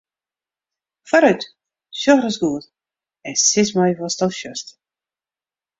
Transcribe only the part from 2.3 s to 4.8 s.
goed en sis my watsto sjochst.